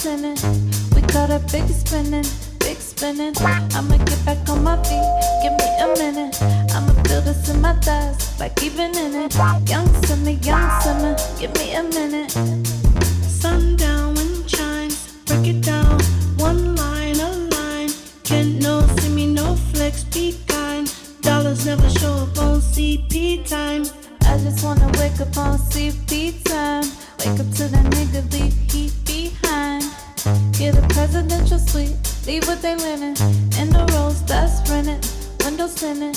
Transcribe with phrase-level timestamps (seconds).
[0.00, 0.38] sinning.
[0.94, 2.24] We got our big spinning,
[2.58, 3.34] big spinning.
[3.76, 5.06] I'ma get back on my feet,
[5.42, 6.36] give me a minute.
[6.74, 9.34] I'ma feel this in my thighs, like even in it.
[9.68, 12.32] Young summer, young summer, give me a minute.
[13.42, 16.00] Sundown when chimes, break it down.
[16.36, 17.90] One line, a line.
[18.24, 20.92] Can't no see me, no flex, be kind.
[21.20, 23.84] Dollars never show up on CP time.
[24.22, 26.99] I just wanna wake up on CP time.
[27.20, 29.84] Wake up to that nigga, leave heat behind.
[30.56, 31.94] Get a presidential suite,
[32.26, 33.14] leave with they linen.
[33.60, 35.06] In the rolls, that's rented,
[35.44, 36.16] windows tinted.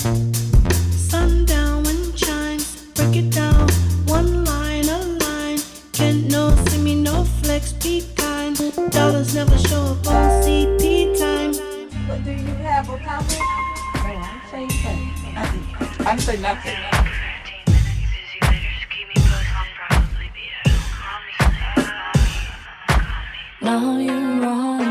[0.94, 3.68] Sundown when chimes, break it down.
[4.06, 5.58] One line, a line.
[5.92, 8.56] Can't no see me, no flex, be kind.
[8.90, 11.52] Dollars never show up on CP time.
[12.08, 13.40] What do you have a comment?
[13.96, 16.06] Right, I'm saying nothing.
[16.06, 17.33] I'm saying nothing.
[23.64, 24.83] No, you're wrong,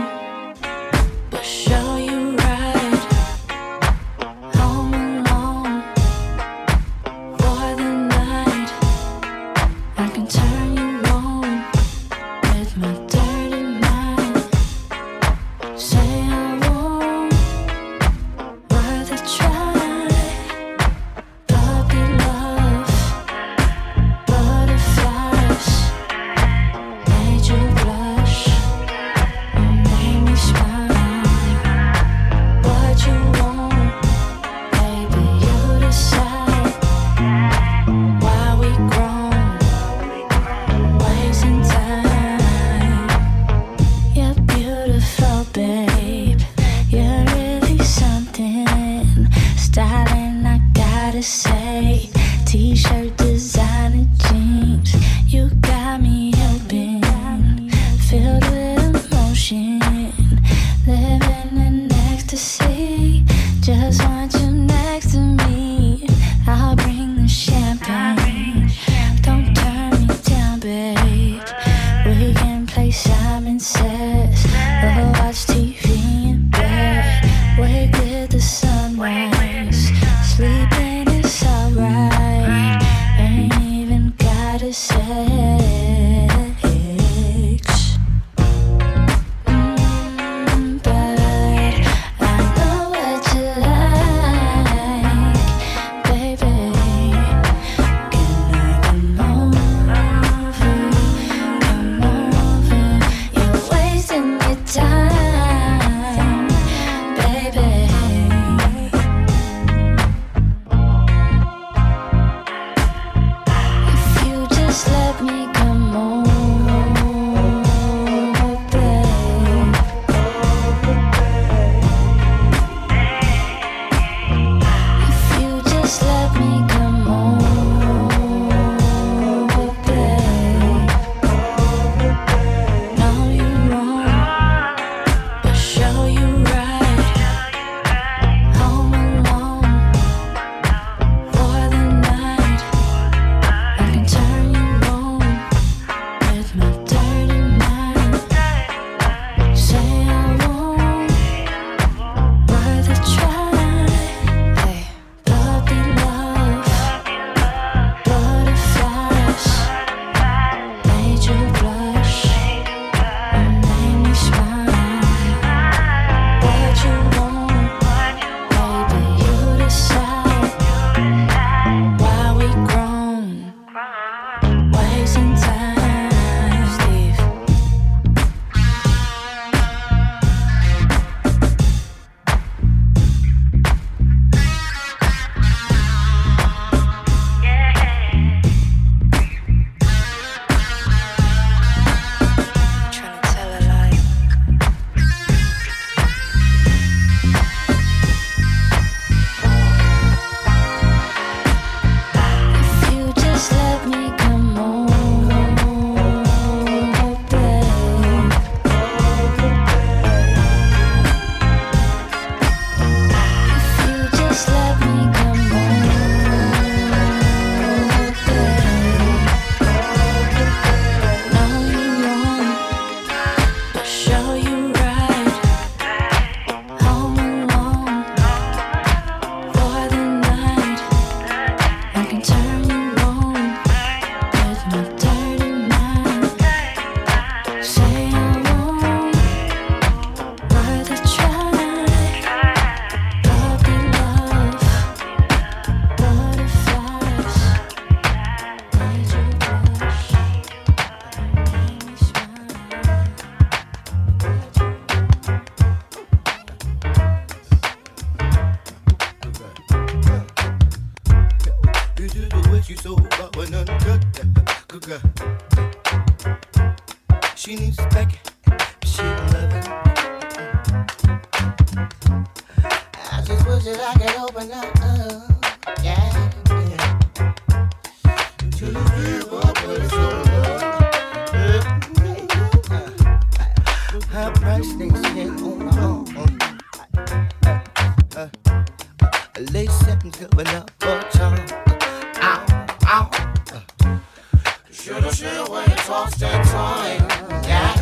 [295.49, 297.01] when it comes time.
[297.47, 297.73] Yeah.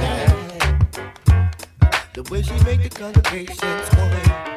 [2.13, 4.50] The way she make the congregation's sway.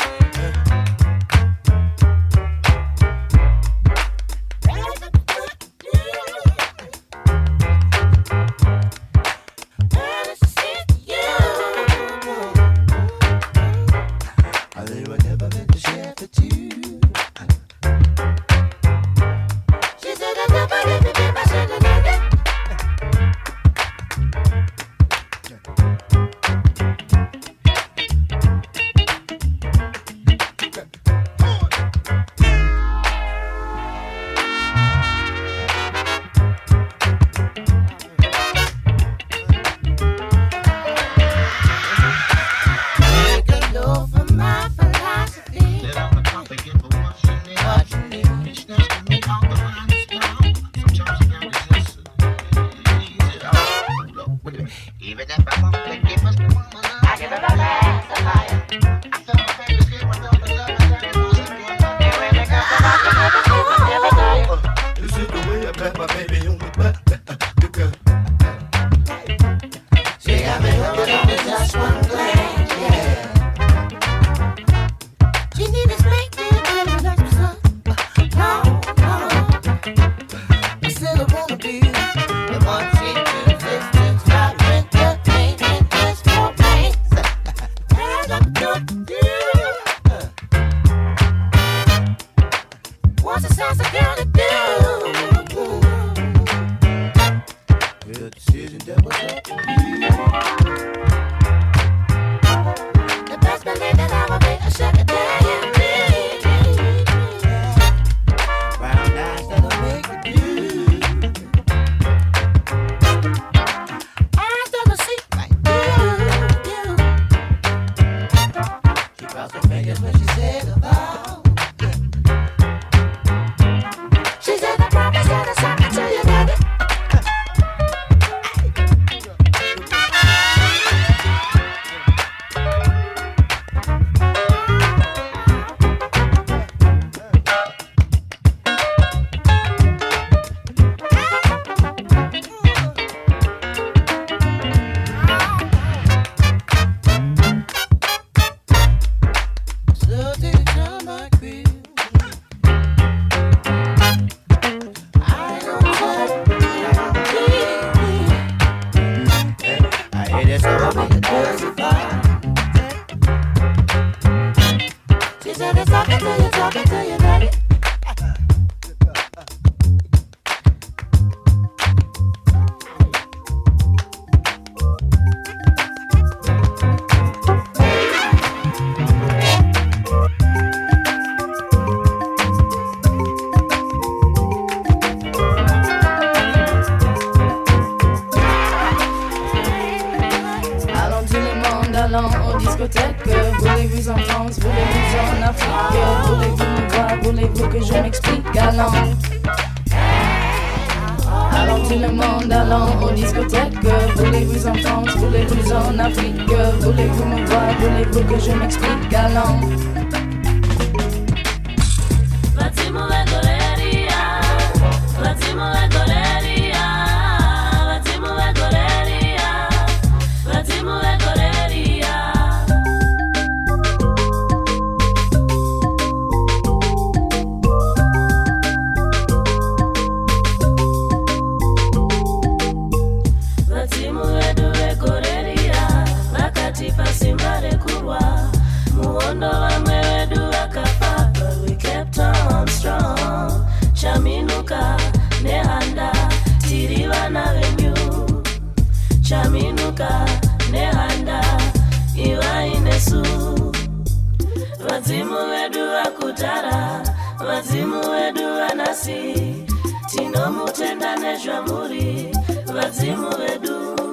[259.04, 259.66] pasi
[260.10, 262.32] tinomutenda nezvamuri
[262.74, 264.03] vadzimu vedu.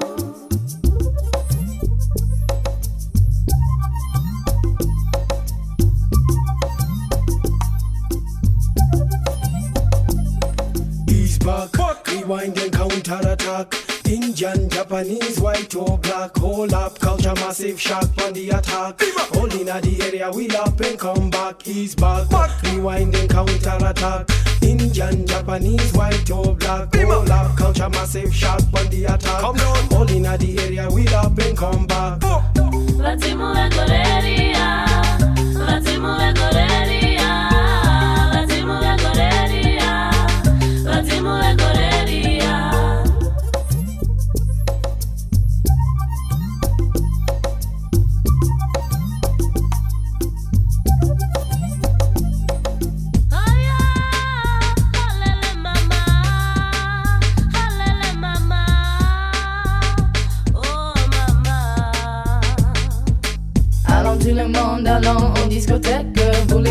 [12.32, 13.76] rewind and counter attack.
[14.08, 19.02] Indian, Japanese, white or black, hold up, culture massive shock on the attack.
[19.36, 22.30] All in the area, we up and come back, he's back.
[22.30, 22.62] back.
[22.64, 24.30] Rewind and counter attack.
[24.62, 29.42] Indian, Japanese, white or black, hold up, culture massive shock on the attack.
[29.42, 29.94] Come on.
[29.94, 32.20] All in the area, we up and come back.
[32.20, 34.86] Latimule Corelia,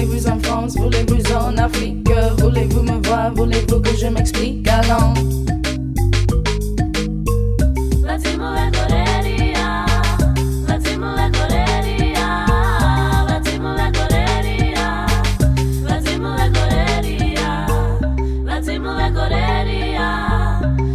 [0.01, 2.09] Voulez-vous en France, voulez-vous en Afrique?
[2.39, 4.67] Voulez-vous me voir, voulez-vous que je m'explique?
[4.67, 5.13] Allons.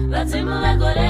[0.08, 1.05] Let's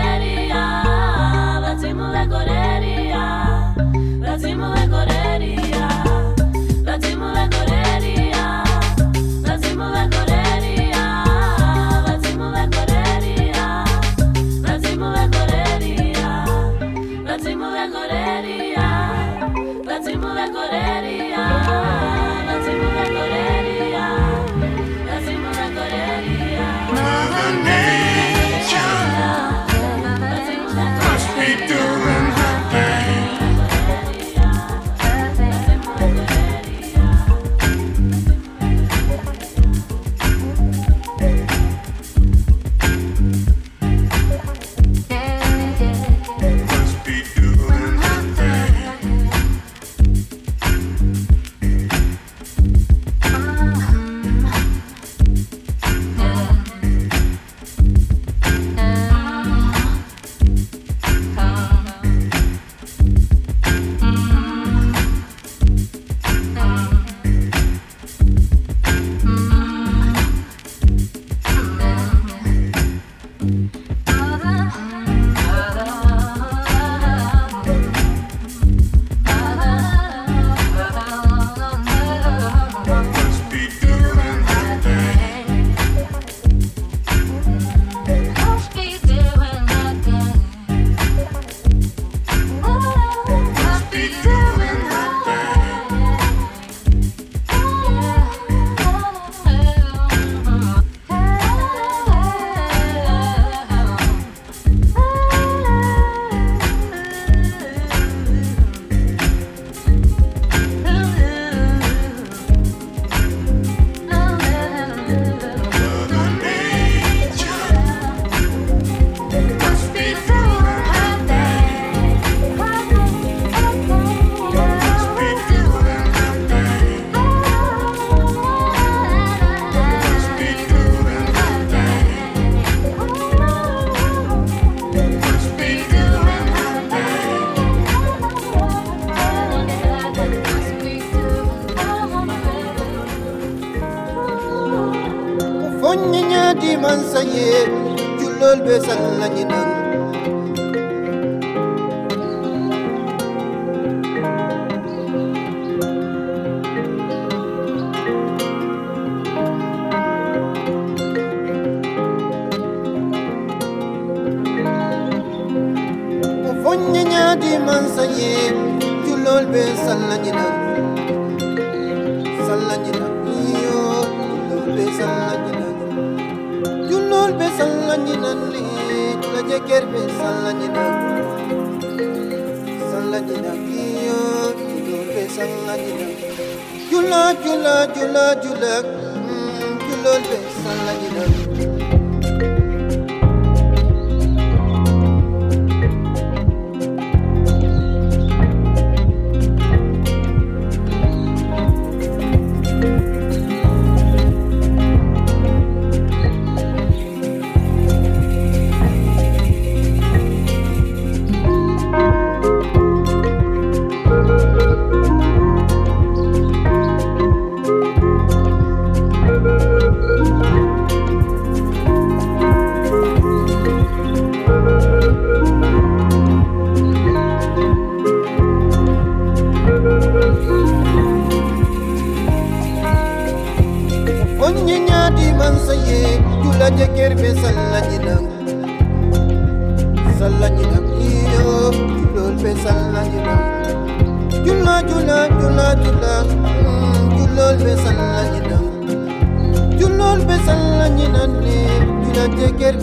[251.25, 252.75] jula jeker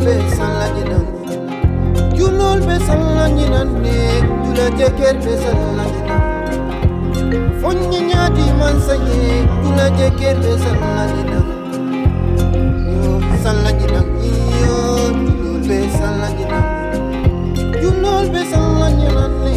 [0.00, 1.06] julol be sallanyinan
[2.18, 3.96] julol be sallanyinan ne
[4.44, 6.22] jula jeker be sallanyinan
[7.60, 9.18] fonye nyadi mansanye
[9.62, 11.46] jula jeker be sallanyinan
[13.02, 13.12] yo
[13.44, 14.78] sallanyinan iyo
[15.20, 16.64] julol be sallanyinan
[17.82, 19.54] julol be sallanyinan ne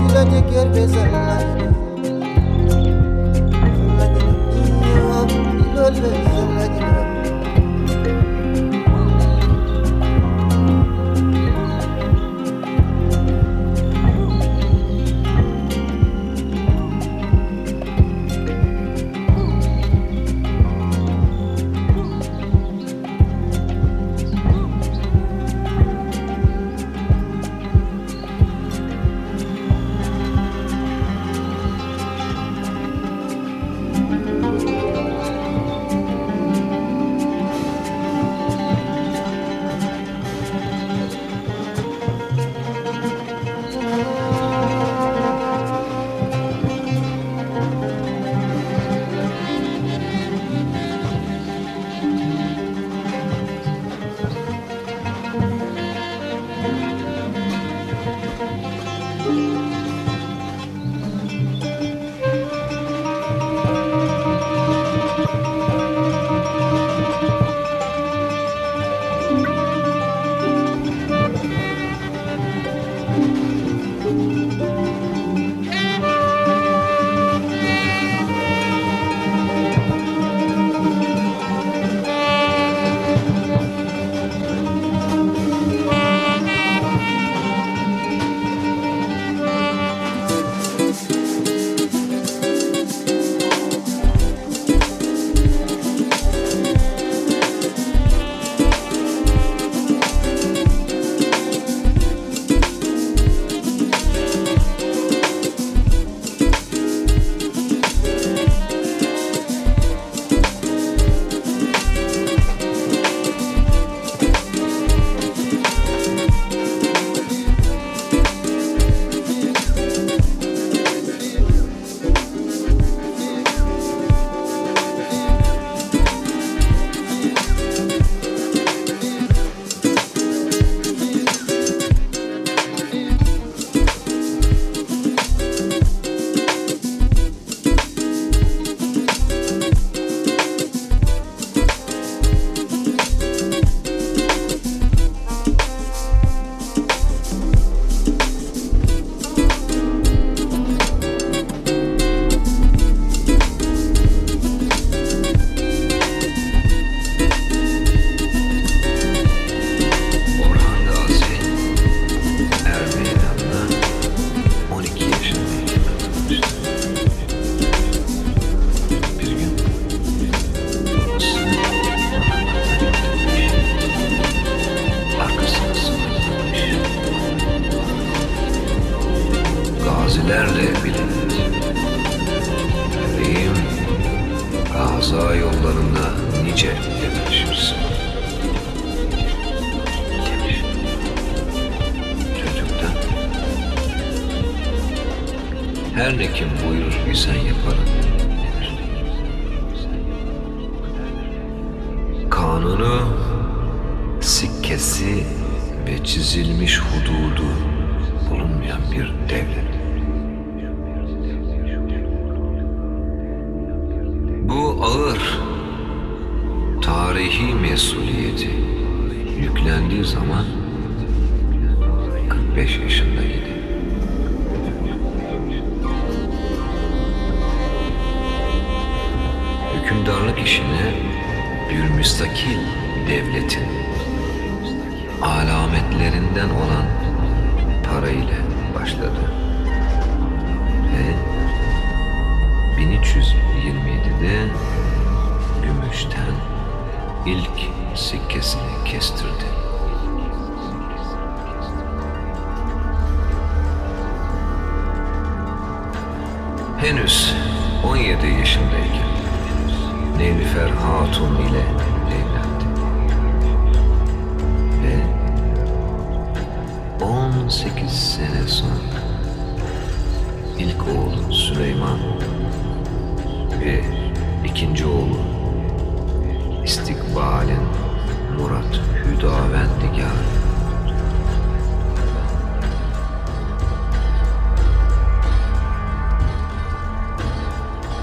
[0.00, 1.74] jula jeker be sallanyinan
[3.98, 5.18] sallanyinan iyo
[5.58, 6.79] julol be sallanyinan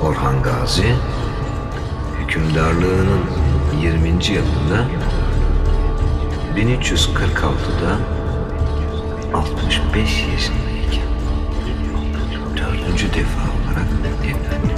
[0.01, 0.95] Orhan Gazi
[2.19, 3.21] hükümdarlığının
[3.81, 4.07] 20.
[4.09, 4.87] yılında
[6.55, 7.97] 1346'da
[9.33, 11.07] 65 yaşındayken
[12.57, 13.87] dördüncü defa olarak
[14.25, 14.77] evlendi.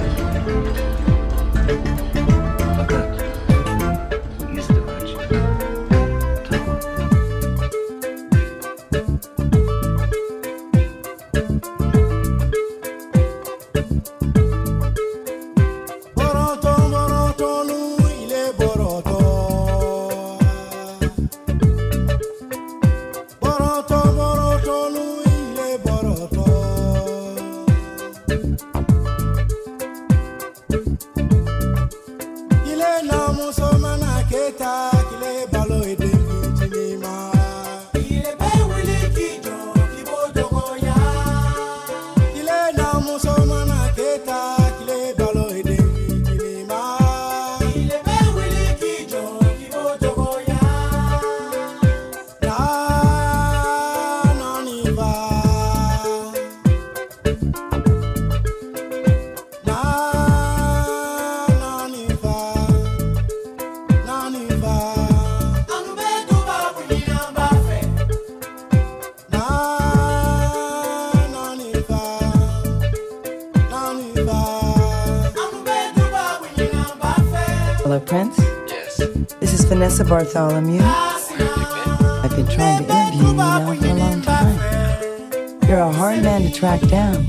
[80.10, 80.80] Bartholomew.
[80.82, 85.68] I've been trying to interview you now for a long time.
[85.68, 87.28] You're a hard man to track down.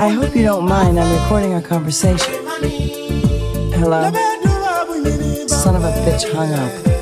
[0.00, 0.98] I hope you don't mind.
[0.98, 2.32] I'm recording our conversation.
[3.74, 4.10] Hello?
[5.46, 6.97] Son of a bitch hung up.